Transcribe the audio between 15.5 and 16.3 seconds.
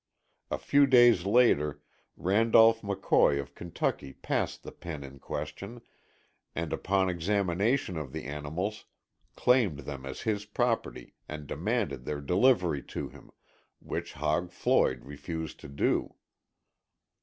to do.